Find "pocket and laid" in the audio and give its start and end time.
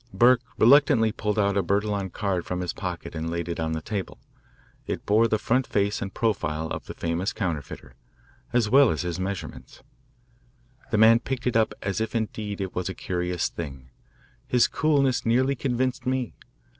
2.73-3.47